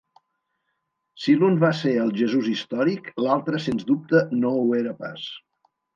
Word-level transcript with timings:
Si 1.25 1.35
l'un 1.41 1.59
va 1.63 1.69
ser 1.81 1.93
el 2.05 2.09
Jesús 2.21 2.49
històric, 2.53 3.11
l'altre 3.27 3.61
sens 3.67 3.89
dubte 3.91 4.23
no 4.41 4.55
ho 4.63 4.65
era 4.81 4.95
pas. 5.05 5.29